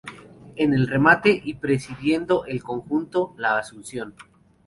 En 0.55 0.73
el 0.73 0.87
remate, 0.87 1.41
y 1.43 1.53
presidiendo 1.53 2.45
el 2.45 2.63
conjunto, 2.63 3.35
la 3.37 3.59
Asunción. 3.59 4.15